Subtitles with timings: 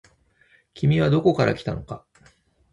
[0.73, 2.03] 君はどこから来たのか。